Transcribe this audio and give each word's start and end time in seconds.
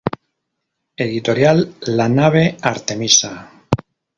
Editorial 1.05 1.75
La 1.99 2.09
Nave-Artemisa. 2.09 3.33